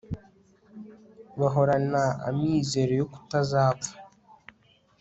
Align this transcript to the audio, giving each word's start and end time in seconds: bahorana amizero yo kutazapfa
bahorana 1.39 2.03
amizero 2.29 2.91
yo 3.01 3.07
kutazapfa 3.13 3.93